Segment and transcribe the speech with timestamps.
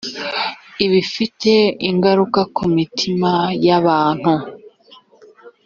[0.91, 1.51] bifite
[1.89, 3.31] ingaruka ku mitima
[3.65, 4.31] y’abantu